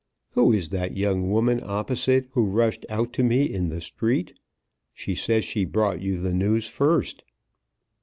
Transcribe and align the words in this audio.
Who 0.31 0.51
is 0.51 0.69
that 0.69 0.97
young 0.97 1.29
woman 1.31 1.61
opposite 1.63 2.25
who 2.31 2.43
rushed 2.45 2.87
out 2.89 3.13
to 3.13 3.23
me 3.23 3.43
in 3.43 3.69
the 3.69 3.79
street? 3.79 4.33
She 4.95 5.13
says 5.13 5.45
she 5.45 5.63
brought 5.63 6.01
you 6.01 6.17
the 6.17 6.33
news 6.33 6.67
first." 6.67 7.23